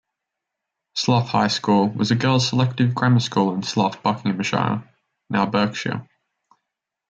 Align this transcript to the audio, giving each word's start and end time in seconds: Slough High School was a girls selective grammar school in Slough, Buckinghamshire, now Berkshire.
Slough 0.95 1.29
High 1.29 1.49
School 1.49 1.89
was 1.89 2.09
a 2.09 2.15
girls 2.15 2.47
selective 2.47 2.95
grammar 2.95 3.19
school 3.19 3.53
in 3.53 3.61
Slough, 3.61 4.01
Buckinghamshire, 4.01 4.81
now 5.29 5.45
Berkshire. 5.45 6.07